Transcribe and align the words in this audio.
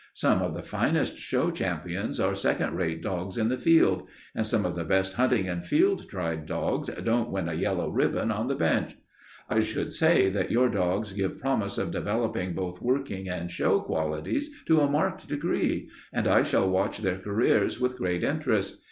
Some 0.15 0.41
of 0.41 0.55
the 0.55 0.63
finest 0.63 1.19
show 1.19 1.51
champions 1.51 2.19
are 2.19 2.33
second 2.33 2.75
rate 2.75 3.03
dogs 3.03 3.37
in 3.37 3.49
the 3.49 3.57
field, 3.59 4.07
and 4.33 4.43
some 4.47 4.65
of 4.65 4.73
the 4.73 4.83
best 4.83 5.13
hunting 5.13 5.47
and 5.47 5.63
field 5.63 6.09
tried 6.09 6.47
dogs 6.47 6.89
couldn't 6.89 7.29
win 7.29 7.47
a 7.47 7.53
yellow 7.53 7.87
ribbon 7.91 8.31
on 8.31 8.47
the 8.47 8.55
bench. 8.55 8.97
I 9.47 9.61
should 9.61 9.93
say 9.93 10.27
that 10.29 10.49
your 10.49 10.69
dogs 10.69 11.13
gave 11.13 11.37
promise 11.37 11.77
of 11.77 11.91
developing 11.91 12.55
both 12.55 12.81
working 12.81 13.29
and 13.29 13.51
show 13.51 13.79
qualities 13.79 14.49
to 14.65 14.79
a 14.81 14.89
marked 14.89 15.27
degree, 15.27 15.91
and 16.11 16.27
I 16.27 16.41
shall 16.41 16.67
watch 16.67 16.97
their 16.97 17.19
careers 17.19 17.79
with 17.79 17.99
great 17.99 18.23
interest. 18.23 18.79